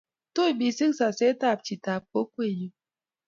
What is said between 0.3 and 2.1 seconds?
Tui mising sesetab chitab